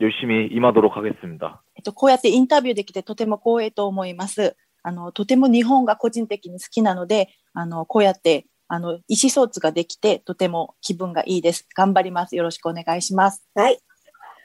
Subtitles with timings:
[0.00, 1.62] 열심히 임하도록 하겠습니다.
[1.76, 4.56] えっと、こうやってインタビューできてとても光栄と思います。
[4.82, 11.66] あの、とても日本が個人的に好きなので、あの、こうやって、あの、意思疎通ができて、とても気分がいいです。
[11.74, 12.36] 頑張ります。
[12.36, 13.48] よろしくお願いします。
[13.54, 13.78] はい。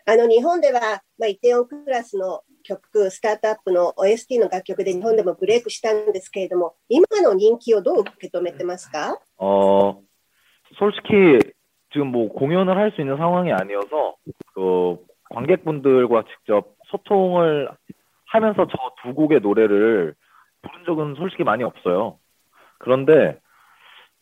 [0.06, 10.02] あの日本では、まあ、イテオンクラスの曲、スタートアップの OST の楽曲で日本でもブレイクしたんですけれども、今の人気をどう受け止めてますか 어,
[10.78, 11.54] 솔직히
[11.92, 14.16] 지금 뭐 공연을 할 수 있는 상황이 아니어서
[14.54, 14.98] 그
[15.34, 17.70] 관객분들과 직접 소통을
[18.28, 20.14] 하면서 저 두 곡의 노래를
[20.62, 22.18] 부른 적은 솔직히 많이 없어요.
[22.80, 23.40] 그런데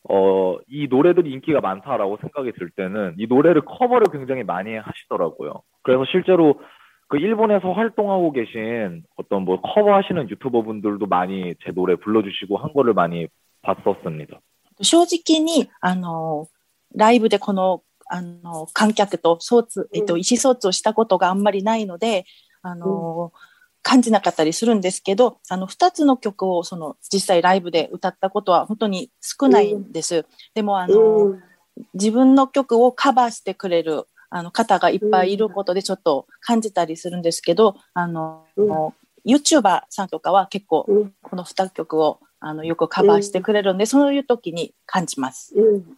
[0.08, 5.62] 어, 이 노래들이 인기가 많다라고 생각이 들 때는 이 노래를 커버를 굉장히 많이 하시더라고요.
[5.82, 6.60] 그래서 실제로
[7.08, 12.94] 그 일본에서 활동하고 계신 어떤 뭐 커버하시는 유튜버 분들도 많이 제 노래 불러주시고 한 거를
[12.94, 13.26] 많이
[13.62, 14.40] 봤었습니다.
[14.80, 16.46] 正直に、あの、
[16.94, 22.25] ライブでこの、 あの、観客と相通、えっと、うん意思疎通をしたことがあんまりないので、
[22.61, 23.31] あの、
[23.81, 30.25] 感じなかったりするんですけど、あの、二つの曲を、その、実際ライブで歌ったことは本当に少ないんです。
[30.53, 31.43] でも、あの、うん
[31.95, 38.93] 自分の曲をカバーしてくれる、あの、方がいっぱいいることでちょっと感じたりするんですけど、あの、うん
[39.25, 45.53] YouTuber さんとかは結構、うんこの二曲を、あの、よくカバーしてくれるんで、そういう時に感じます。
[45.55, 45.97] うん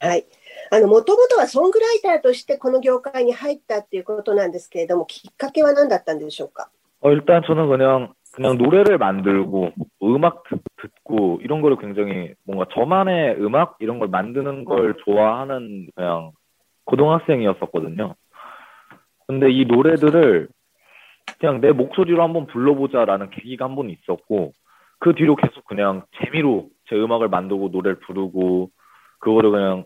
[0.00, 0.26] はい。
[0.71, 6.69] あの、もともとはソングライターとしてこの業界に入ったっていうことなんですけれども、きっかけは何だったんでしょうか
[7.01, 12.65] 어, 일단 저는 그냥, 그냥 노래를 만들고, 뭐 음악 듣, 듣고, 이런 거를 굉장히 뭔가
[12.73, 13.77] 저만의 음악?
[13.79, 16.31] 이런 걸 만드는 걸 좋아하는 그냥
[16.85, 18.15] 고등학생이었었거든요.
[19.27, 20.49] 근데 이 노래들을
[21.39, 24.51] 그냥 내 목소리로 한번 불러보자라는 계기가 한 번 있었고,
[24.99, 28.69] 그 뒤로 계속 그냥 재미로 제 음악을 만들고 노래를 부르고,
[29.19, 29.85] 그거를 그냥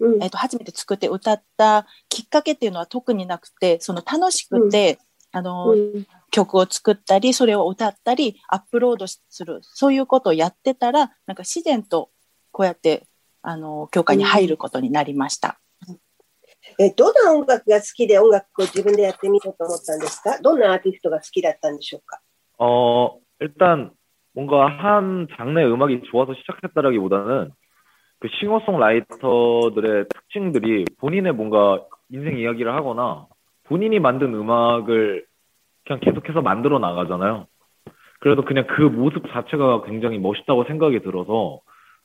[0.00, 4.98] うんえっと、初めて作って歌ったきっかけっていうのは特になくて、その楽しくて、
[5.32, 12.10] あの、うん曲を作ったり、それを歌ったり、アップロードする、そういうことをやってたら、なんか自然と
[12.52, 13.06] こうやって、
[13.40, 15.58] あの、教会に入ることになりました。
[16.78, 22.20] えどんな音楽が好きで音楽を自分でやってみようと思ったんですかどんなアーティストが好きだったんでしょうか
[22.58, 23.92] 어, 일단
[24.34, 27.52] 뭔가 한 장르의 음악이 좋아서 시작했다라기보다는
[28.20, 33.26] 그 싱어송라이터들의 특징들이 본인의 뭔가 인생 이야기를 하거나
[33.64, 35.26] 본인이 만든 음악을
[35.86, 37.46] 그냥 계속해서 만들어 나가잖아요.
[38.20, 41.60] 그래서 그냥 그 모습 자체가 굉장히 멋있다고 생각이 들어서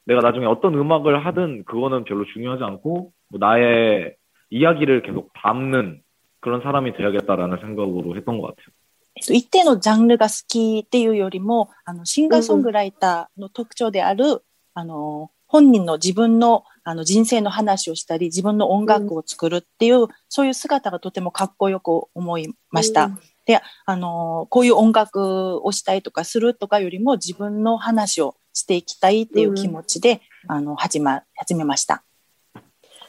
[0.06, 4.16] 내가 나중에 어떤 음악을 하든 그거는 별로 중요하지 않고 뭐 나의
[4.50, 6.02] 이야기를 계속 담는
[6.42, 8.68] 그런 사람이 돼야겠다라는 생각으로 했던 것 같아요.
[9.16, 14.42] えっと、一定のジャンルが好きっていうよりも、あの、シンガーソングライターの特徴である、
[14.74, 23.12] あの、 本人の自分のあの人生の話をしたり、自分の音楽を作るっていう、そういう姿がとてもかっこよく思いました。
[23.46, 32.04] で、あの、こういう音楽をしたいとかするとかよりも自分の話をしていきたいっていう気持ちで、あの、始ま、始めました。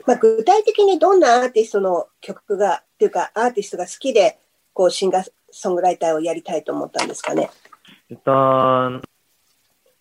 [0.06, 4.37] まあ、具体的にどんなアーティストの曲がっていうかアーティストが好きで
[4.73, 7.50] こうシンガーソングライターをやりたいと思ったんですかね。
[8.11, 9.00] 일단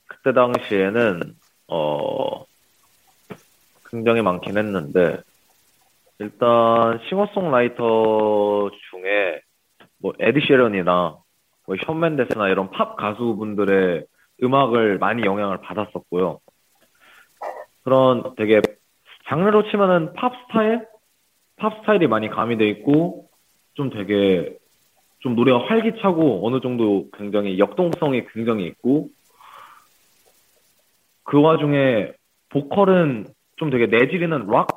[0.07, 1.35] 그때 당시에는
[1.68, 2.44] 어
[3.90, 5.20] 굉장히 많긴 했는데
[6.18, 9.40] 일단 싱어송라이터 중에
[9.98, 11.18] 뭐 에디 sheeran이나
[11.66, 14.06] 뭐 션 맨데스나 이런 팝 가수분들의
[14.42, 16.40] 음악을 많이 영향을 받았었고요.
[17.82, 18.60] 그런 되게
[19.28, 20.86] 장르로 치면은 팝 스타일,
[21.56, 23.28] 팝 스타일이 많이 가미돼 있고
[23.74, 24.56] 좀 되게
[25.20, 29.08] 좀 노래가 활기차고 어느 정도 굉장히 역동성이 굉장히 있고
[31.26, 32.12] 그 와중에
[32.50, 33.26] 보컬은
[33.56, 34.68] 좀 되게 내지르는 락,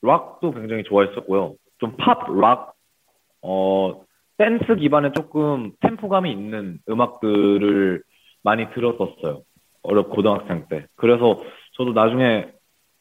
[0.00, 1.54] 락도 굉장히 좋아했었고요.
[1.78, 2.74] 좀 팝, 락,
[3.42, 4.02] 어,
[4.38, 8.02] 댄스 기반의 조금 템포감이 있는 음악들을
[8.42, 9.42] 많이 들었었어요.
[9.82, 10.86] 어렵 고등학생 때.
[10.94, 11.42] 그래서
[11.72, 12.48] 저도 나중에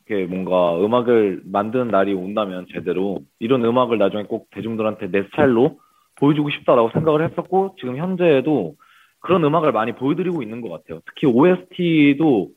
[0.07, 5.79] 이렇게 뭔가 음악을 만드는 날이 온다면 제대로 이런 음악을 나중에 꼭 대중들한테 내 스타일로
[6.15, 8.75] 보여주고 싶다라고 생각을 했었고 지금 현재에도
[9.19, 11.01] 그런 음악을 많이 보여드리고 있는 것 같아요.
[11.05, 12.56] 특히 OST도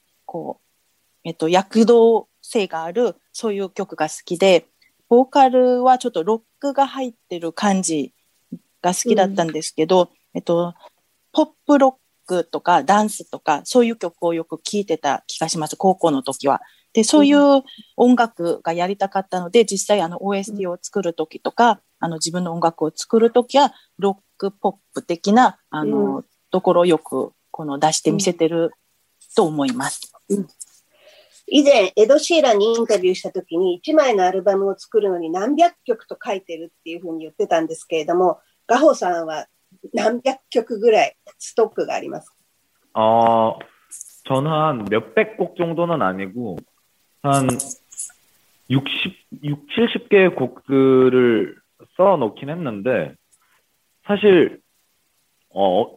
[0.31, 0.63] こう、
[1.25, 4.65] えっと、躍動性がある、そういう曲が好きで、
[5.09, 8.13] ボーカルはちょっとロックが入ってる感じ
[8.81, 10.73] が好きだったんですけど、えっと、
[11.33, 16.61] ポップロックとかダンスとか、そういう曲をよく聴いてた気がします、高校の時は。
[16.93, 17.63] で、そういう
[17.97, 28.71] 音楽がやりたかったので、実際あの OST を作る時とか、あの自分の音楽を作る時は、ロックポップ的な、あの、ところをよく、この出して見せてる
[29.35, 30.10] と思います。
[31.48, 39.46] 以前、エド・シーランにインタビューしたときに、1枚のアルバムを作るのに何百曲と書いてるっていうふうに言ってたんですけれども、ガホさんは
[39.92, 42.36] 何百曲ぐらいストックがありますか
[42.98, 43.58] 어,
[44.24, 46.56] 저는 한 몇백 곡 정도는 아니고,
[47.22, 47.46] 한
[48.70, 49.14] 60,
[49.44, 51.56] 6, 70개의 곡들을
[51.96, 53.14] 써 놓긴 했는데,
[54.06, 54.60] 사실,
[55.50, 55.96] 어,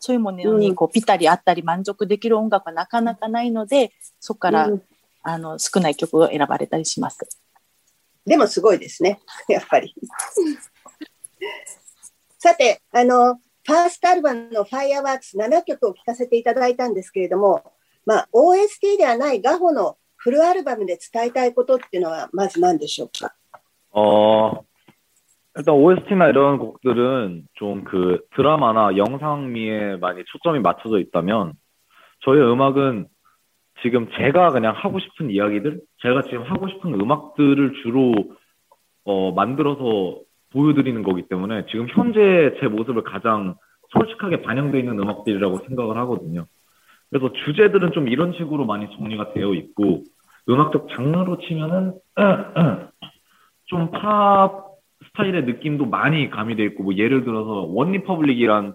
[0.00, 4.82] そういうものにこうぴったりあったり満足できる音楽はなかなかないので、そこから、うん
[5.22, 7.18] あの少ない曲を選ばれたりします。
[8.26, 9.20] でもすごいですね。
[9.48, 9.94] やっぱり。
[12.38, 17.62] さて、あの、ファーストアルバムの Fireworks7 曲を聴かせていただいたんですけれども、
[18.06, 23.34] まあ、OST ではないガホのフルアルバムで伝えたいことっていうのは、まず何でしょうか？
[23.92, 24.64] 어,
[25.56, 31.54] 일단 OST나 이런 곡들은 좀 그 드라마나 영상미에 많이 초점이 맞춰져 있다면,
[32.20, 33.06] 저희 음악은
[33.82, 38.14] 지금 제가 그냥 하고 싶은 이야기들, 제가 지금 하고 싶은 음악들을 주로
[39.04, 40.20] 어, 만들어서
[40.52, 43.54] 보여드리는 거기 때문에 지금 현재 제 모습을 가장
[43.90, 46.46] 솔직하게 반영되어 있는 음악들이라고 생각을 하거든요.
[47.08, 50.04] 그래서 주제들은 좀 이런 식으로 많이 정리가 되어 있고,
[50.48, 51.94] 음악적 장르로 치면은,
[53.66, 54.69] 좀 팝
[55.06, 58.74] 스타일의 느낌도 많이 가미되어 있고, 뭐 예를 들어서 원리퍼블릭이란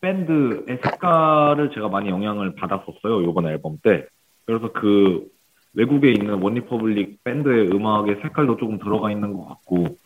[0.00, 4.06] 밴드의 색깔을 제가 많이 영향을 받았었어요, 이번 앨범 때.
[4.46, 5.26] 그래서 그
[5.74, 9.96] 외국에 있는 원리퍼블릭 밴드의 음악의 색깔도 조금 들어가 있는 것 같고,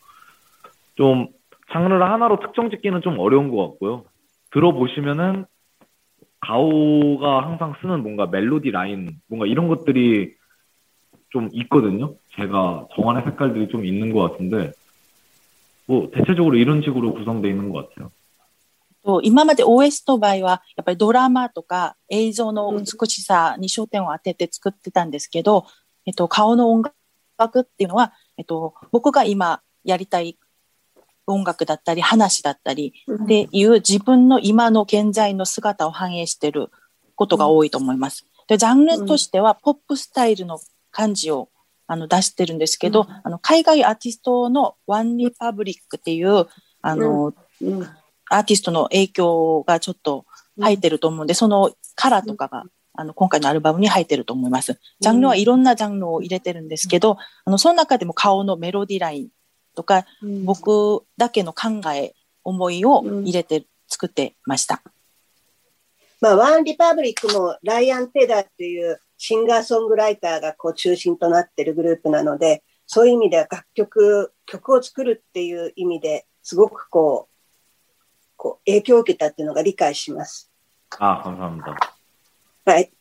[0.95, 1.27] 좀
[1.71, 4.03] 장르를 하나로 특정 짓기는 좀 어려운 것 같고요.
[4.51, 5.45] 들어보시면은
[6.41, 10.35] 가오가 항상 쓰는 뭔가 멜로디 라인, 뭔가 이런 것들이
[11.29, 12.13] 좀 있거든요.
[12.35, 14.71] 제가 정한의 색깔들이 좀 있는 것 같은데,
[15.86, 18.10] 뭐 대체적으로 이런 식으로 구성되어 있는 것 같아요.
[19.02, 25.66] と今まで OS の場合は、やっぱりドラマとか映像の美しさに焦点を当てて作ってたんですけど、
[26.06, 26.82] えっと、顔の音
[27.38, 30.38] 楽っていうのは、えっと、僕が今やりたい
[31.26, 32.92] 音楽だったり話だったり
[33.24, 36.70] っていう自分の今の現在の姿を反映してる
[37.14, 38.26] ことが多いと思います。
[38.48, 40.58] で、ジャンルとしてはポップスタイルの
[40.90, 41.48] 感じを
[41.87, 46.47] あの出してるんですけど、あの海外アーティストのワンリパブリックっていう
[46.81, 47.87] あの、うん。
[48.29, 50.25] アーティストの影響がちょっと
[50.59, 52.63] 入ってると思うんで、そのカラーとかが、
[52.93, 54.79] あの、今回のアルバムに入ってると思います。
[54.99, 59.29] ジャンルはいろんなジャンルを入れてるんですけど、あの、その中でも顔のメロディライン
[59.75, 60.05] とか、
[60.43, 62.13] 僕だけの考え、
[62.43, 64.83] 思いを入れて作ってました。
[66.21, 77.35] まあ、ワンリパブリックもライアン・テダーっていうシンガーソングライターがこう中心となってるグループなので、そういう意味では楽曲、曲を作るっていう意味ですごくこう、
[78.37, 80.51] こう影響を受けたっていうのが理解します。
[80.99, 81.31] あ、ほ。
[82.71, 82.91] はい。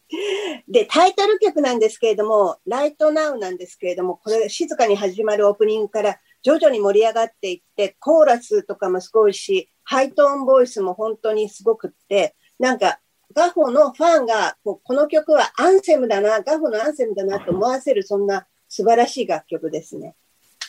[0.69, 13.01] で、タイトル曲なんですけれども、ライトナウなんですけれども、これ静かに始まるオープニングから徐々に盛り上がっていって、コーラスとかもすごいし、ハイトーンボイスも本当にすごくって、なんか
[13.34, 20.16] ガホのファンがこうこの曲はアンセムだな、ガホのアンセムだなと思わせる、そんな素晴らしい楽曲ですね。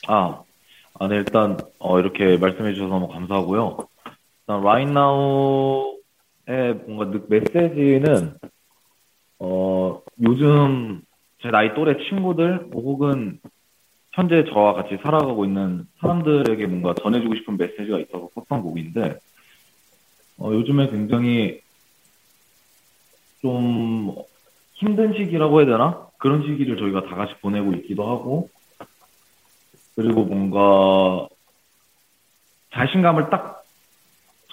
[0.08, 0.42] 아,
[0.98, 3.88] 아, 네, 일단, 어, 이렇게 말씀해 주셔서 너무 감사하고요.
[4.42, 8.34] 일단, right now의 뭔가 느- 메시지는,
[9.38, 11.02] 어, 요즘
[11.42, 13.40] 제 나이 또래 친구들, 혹은
[14.12, 19.18] 현재 저와 같이 살아가고 있는 사람들에게 뭔가 전해주고 싶은 메시지가 있어서 썼던 곡인데,
[20.38, 21.60] 어, 요즘에 굉장히
[23.45, 24.15] 좀
[24.73, 26.07] 힘든 시기라고 해야 되나?
[26.17, 28.49] 그런 시기를 저희가 다 같이 보내고 있기도 하고,
[29.95, 31.27] 그리고 뭔가
[32.73, 33.63] 자신감을 딱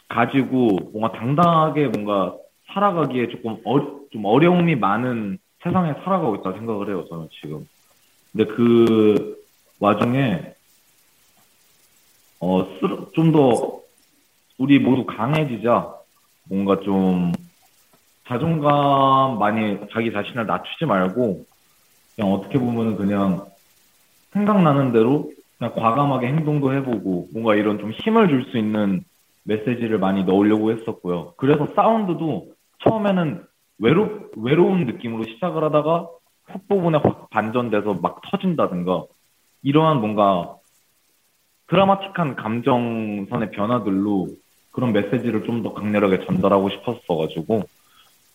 [0.09, 3.81] 가지고 뭔가 당당하게 뭔가 살아가기에 조금 어,
[4.11, 7.67] 좀 어려움이 많은 세상에 살아가고 있다 생각을 해요, 저는 지금.
[8.33, 9.43] 근데 그
[9.81, 10.53] 와중에,
[12.41, 12.67] 어,
[13.15, 13.81] 좀 더
[14.59, 15.95] 우리 모두 강해지자
[16.45, 17.33] 뭔가 좀
[18.29, 21.45] 자존감 많이 자기 자신을 낮추지 말고
[22.15, 23.47] 그냥 어떻게 보면은 그냥
[24.33, 29.05] 생각나는 대로 그냥 과감하게 행동도 해보고 뭔가 이런 좀 힘을 줄 수 있는
[29.45, 31.35] 메시지를 많이 넣으려고 했었고요.
[31.37, 32.53] 그래서 사운드도
[32.85, 33.45] 처음에는
[33.79, 36.09] 외로, 외로운 느낌으로 시작을 하다가
[36.45, 39.05] 훅 부분에 확 반전돼서 막 터진다든가
[39.63, 40.57] 이러한 뭔가
[41.69, 44.29] 드라마틱한 감정선의 변화들로
[44.71, 47.63] 그런 메시지를 좀 더 강렬하게 전달하고 싶었어가지고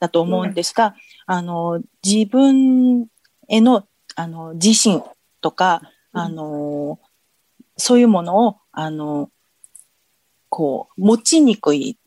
[0.00, 0.94] だと思うんですが、
[1.26, 3.06] あの、自分
[3.48, 3.86] への、
[4.16, 5.02] あの、自信
[5.40, 5.82] とか、
[6.12, 6.20] うん。
[6.20, 7.00] あの、
[7.76, 9.30] そういうものを、あの、
[10.48, 11.98] こう、持ちにくい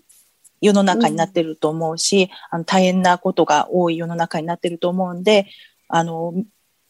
[0.61, 5.47] 世の中になってると思うし、あの大変なことが多い世の中になってると思うんで、
[5.87, 6.33] あの、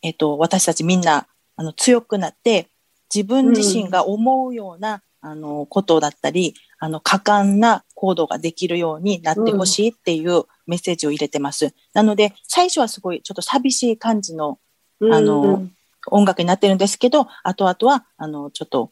[0.02, 2.70] えっと、私たちみんな、あの、強くなって、
[3.14, 11.74] 自分自身が思うような、あの、ことだったり、あの、果敢な行動ができるようになってほしいっていうメッセージを入れてます。
[11.94, 14.60] なので、最初はすごいちょっと寂しい感じの
[15.02, 15.78] あのうん
[16.10, 18.92] 音楽になってるんですけど、後々は、あの、ちょっと、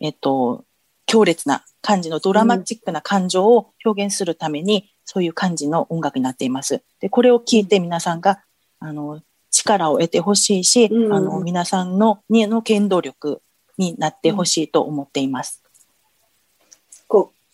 [0.00, 0.64] えっと、
[1.06, 6.82] 強烈な感じのドラマチックな感情を表現するために、そういう感じの音楽になっています。
[7.00, 8.40] で、これを聞いて皆さんが、
[8.78, 13.42] あの、力を得てほしいし、うんあの、皆さんの、にの原動力
[13.76, 15.63] になってほしいと思っています。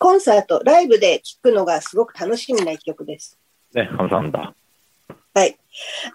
[0.01, 3.39] コンサート、ライブで聴くのがすごく楽しみな一曲です。
[3.75, 4.55] ね、挟んだ。
[5.35, 5.59] はい。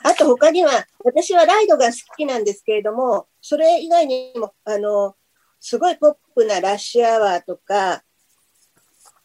[0.03, 0.71] あと他には、
[1.03, 5.15] 私はライドが好きなんですけれども、それ以外にも、あの、
[5.59, 8.03] すごいポップなラッシュアワーとか、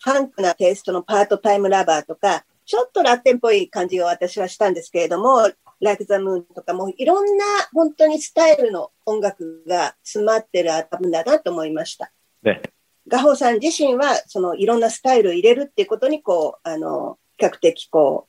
[0.04, 5.50] ファンクなテイストのパートタイムラバーとか、ちょっとラテンっぽい感じを私はしたんですけれども、
[5.80, 12.12] ライク・ザ・ムーンとかもいろんな本当にスタイルの音楽が詰まってるアルバムだなと思いました。
[12.42, 12.60] ね、
[13.09, 18.27] ガホさん自身は、そのいろんなスタイルを入れるっていうことに、こう、あの、比較的こ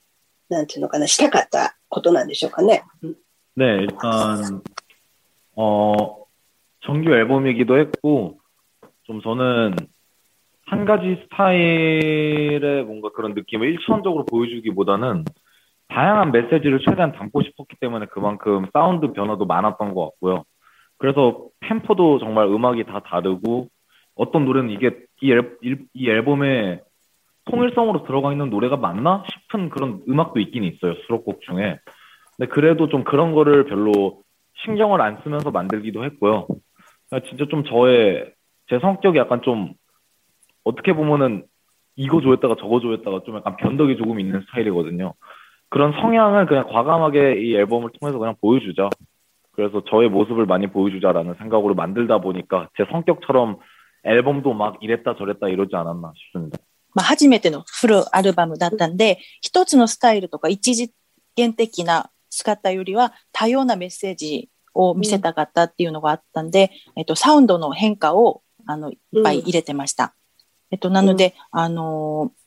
[0.51, 2.83] う、なんていうのかな、したかったことなんでしょうかね。
[3.59, 4.61] 네, 일단,
[5.55, 5.95] 어,
[6.81, 8.39] 정규 앨범이기도 했고,
[9.05, 9.77] 좀 저는
[10.67, 15.25] 한 가지 스타일의 뭔가 그런 느낌을 일차원적으로 보여주기보다는
[15.89, 20.45] 다양한 메시지를 최대한 담고 싶었기 때문에 그만큼 사운드 변화도 많았던 것 같고요.
[20.99, 23.69] 그래서 템포도 정말 음악이 다 다르고,
[24.16, 26.82] 어떤 노래는 이게 이, 앨, 이- 이 앨범에
[27.46, 31.80] 통일성으로 들어가 있는 노래가 맞나 싶은 그런 음악도 있긴 있어요, 수록곡 중에.
[32.38, 34.22] 근데 그래도 좀 그런 거를 별로
[34.64, 36.48] 신경을 안 쓰면서 만들기도 했고요.
[37.10, 38.32] 그러니까 진짜 좀 저의
[38.68, 39.74] 제 성격이 약간 좀
[40.64, 41.46] 어떻게 보면은
[41.96, 45.14] 이거 좋아했다가 저거 좋아했다가 좀 약간 변덕이 조금 있는 스타일이거든요.
[45.70, 48.90] 그런 성향을 그냥 과감하게 이 앨범을 통해서 그냥 보여주자.
[49.54, 53.58] 그래서 저의 모습을 많이 보여주자라는 생각으로 만들다 보니까 제 성격처럼
[54.05, 56.59] 앨범도 막 이랬다 저랬다 이러지 않았나 싶습니다.
[56.95, 60.95] まあ、初めてのフルアルバムだったんで、一つのスタイルとか一次
[61.35, 70.15] 元的な姿よりは多様なメッセージを見せたかったっていうのがあったんで、えっと、サウンドの変化を、あの、いっぱい入れてました。
[70.71, 72.47] えっと、なので、あのー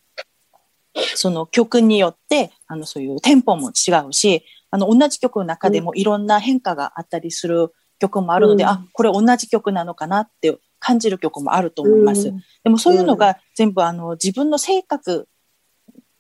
[1.15, 12.29] その曲によって、あの、そういうテンポも違うし、あの、同じ曲の中でもいろんな変化があったりする曲もあるので、うんあ、これ同じ曲なのかなって 感じる曲もあると思います。
[12.29, 15.27] うんでもそういうのが全部あの自分の性格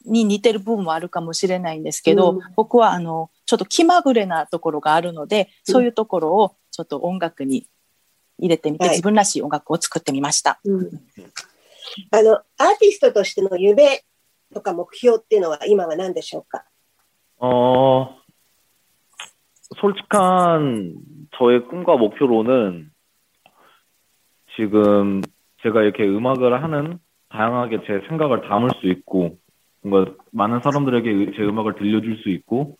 [0.05, 7.67] に似てる部分もあるかもしれないんですけど、うん僕はあのちょっと気まぐれなところがあるので、うんそういうところをちょっと音楽に
[8.37, 10.59] 入れてみて、はい自分らしい音楽を作ってみました。
[10.63, 10.89] うん
[12.11, 14.03] あの、アーティストとしての夢
[14.53, 16.65] とか目標っていうのは今は何でしょうか
[17.41, 18.09] 어,
[19.79, 20.95] 솔직한
[21.37, 22.91] 저의 꿈과 목표로는
[24.56, 25.20] 지금
[25.62, 26.98] 제가 이렇게 음악을 하는
[27.30, 29.36] 다양하게 제 생각을 담을 수 있고
[29.82, 32.76] 뭔가 많은 사람들에게 제 음악을 들려줄 수 있고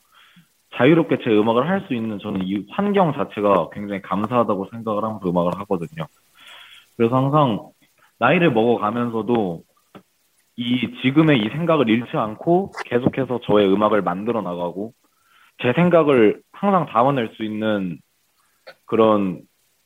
[0.77, 5.53] 자유롭게 제 음악을 할 수 있는 저는 이 환경 자체가 굉장히 감사하다고 생각을 하면서 음악을
[5.61, 6.07] 하거든요.
[6.97, 7.71] 그래서 항상
[8.19, 9.63] 나이를 먹어가면서도
[10.57, 14.93] 이 지금의 이 생각을 잃지 않고 계속해서 저의 음악을 만들어 나가고
[15.63, 17.99] 제 생각을 항상 담아낼 수 있는
[18.87, 19.43] 그런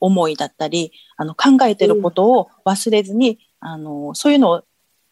[0.00, 4.64] 思いだったり、あの、考えてることを忘れずに、あの、そういうのを、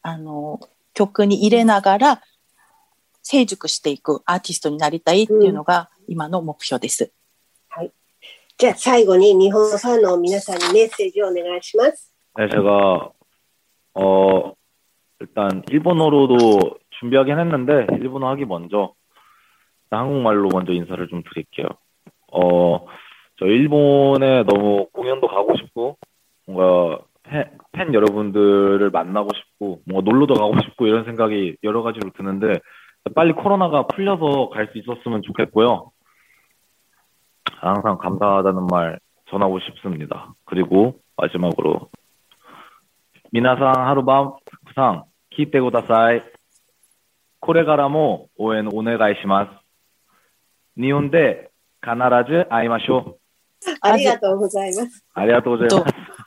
[0.02, 0.60] あの、
[0.94, 2.22] 曲に入れながら、
[3.22, 7.12] 成熟していくアーティストになりたいっていうのが今の目標です。
[8.58, 12.12] じゃあ最後に日本のファンの皆さんにメッセージをお願いします。
[12.36, 13.10] 네, 제가
[13.94, 14.52] 어
[15.20, 18.94] 일단 일본어로도 준비하긴 했는데 일본어 하기 먼저
[19.90, 21.68] 한국말로 먼저 인사를 좀 드릴게요.
[22.32, 22.86] 어,
[23.39, 25.97] 저 일본에 너무 공연도 가고 싶고
[26.47, 32.59] 뭔가 팬, 팬 여러분들을 만나고 싶고 뭔가 놀러도 가고 싶고 이런 생각이 여러 가지로 드는데
[33.15, 35.91] 빨리 코로나가 풀려서 갈 수 있었으면 좋겠고요.
[37.59, 40.33] 항상 감사하다는 말 전하고 싶습니다.
[40.45, 41.89] 그리고 마지막으로
[43.31, 44.33] 미나상 하루밤
[44.65, 46.21] 부상 키이테 고다사이
[47.39, 49.51] 코레가라모 오엔 오네가이시마스
[50.77, 51.47] 니온데
[51.81, 53.17] 가나라즈 아이마쇼
[53.80, 55.04] ありがとうございます。
[55.14, 55.84] 아리가또 고자이마스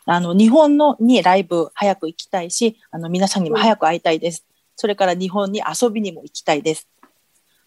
[0.08, 4.45] あの、日本のにライブ早く行きたいし、あの、皆さんにも早く会いたいです。
[4.75, 6.88] それから日本に遊びにも行きたいです。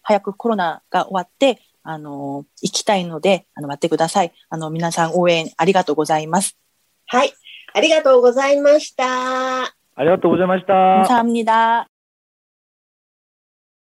[0.01, 4.31] 早くコロナが終わって、あの、行きたいので、あの、待ってください。
[4.49, 6.57] あの、皆さん応援ありがとうございます。
[7.07, 7.33] はい。
[7.73, 9.73] ありがとうございました。
[9.99, 11.87] 아리가또 고자이마시타 감사합니다.